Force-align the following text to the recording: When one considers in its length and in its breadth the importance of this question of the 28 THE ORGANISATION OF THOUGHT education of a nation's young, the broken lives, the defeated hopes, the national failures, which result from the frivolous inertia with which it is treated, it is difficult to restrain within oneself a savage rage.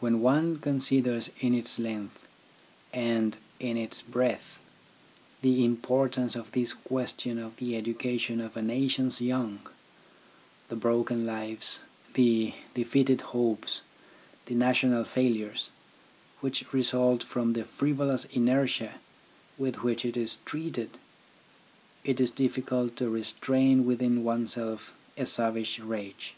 When 0.00 0.22
one 0.22 0.56
considers 0.60 1.28
in 1.42 1.52
its 1.52 1.78
length 1.78 2.26
and 2.90 3.36
in 3.60 3.76
its 3.76 4.00
breadth 4.00 4.58
the 5.42 5.62
importance 5.62 6.34
of 6.34 6.50
this 6.52 6.72
question 6.72 7.36
of 7.36 7.54
the 7.56 7.66
28 7.66 7.68
THE 7.68 7.76
ORGANISATION 7.76 7.76
OF 7.76 7.84
THOUGHT 7.84 7.90
education 7.90 8.40
of 8.40 8.56
a 8.56 8.62
nation's 8.62 9.20
young, 9.20 9.66
the 10.70 10.76
broken 10.76 11.26
lives, 11.26 11.80
the 12.14 12.54
defeated 12.72 13.20
hopes, 13.36 13.82
the 14.46 14.54
national 14.54 15.04
failures, 15.04 15.68
which 16.40 16.72
result 16.72 17.22
from 17.22 17.52
the 17.52 17.66
frivolous 17.66 18.24
inertia 18.32 18.94
with 19.58 19.82
which 19.82 20.06
it 20.06 20.16
is 20.16 20.38
treated, 20.46 20.96
it 22.04 22.18
is 22.22 22.30
difficult 22.30 22.96
to 22.96 23.10
restrain 23.10 23.84
within 23.84 24.24
oneself 24.24 24.94
a 25.18 25.26
savage 25.26 25.78
rage. 25.78 26.36